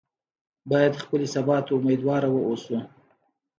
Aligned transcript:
باید 0.69 0.93
خپلې 1.03 1.27
سبا 1.35 1.57
ته 1.65 1.71
امیدواره 1.77 2.29
واوسو. 2.31 2.77